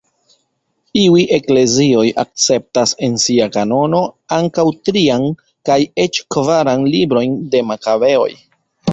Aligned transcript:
Iuj 0.99 1.23
eklezioj 1.35 2.05
akceptas 2.21 2.93
en 3.07 3.19
sia 3.23 3.47
kanono 3.57 3.99
ankaŭ 4.37 4.65
trian 4.89 5.27
kaj 5.69 5.77
eĉ 6.05 6.19
kvaran 6.37 6.87
librojn 6.95 7.37
de 7.53 7.63
Makabeoj. 7.73 8.27